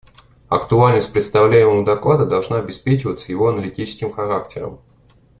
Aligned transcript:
Актуальность 0.49 1.13
представляемого 1.13 1.85
доклада 1.85 2.25
должна 2.25 2.57
обеспечиваться 2.57 3.31
его 3.31 3.49
аналитическим 3.49 4.11
характером. 4.11 4.79